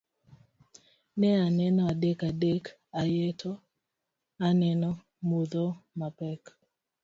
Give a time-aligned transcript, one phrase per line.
[1.19, 2.63] ne aneno adek adek
[3.01, 3.51] ayeto
[4.47, 4.89] aneno
[5.29, 5.65] mudho
[5.99, 6.41] mapek